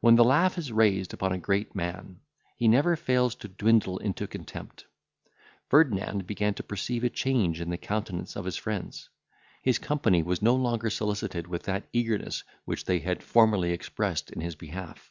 [0.00, 2.20] When the laugh is raised upon a great man,
[2.58, 4.84] he never fails to dwindle into contempt.
[5.70, 9.08] Ferdinand began to perceive a change in the countenance of his friends.
[9.62, 14.42] His company was no longer solicited with that eagerness which they had formerly expressed in
[14.42, 15.10] his behalf.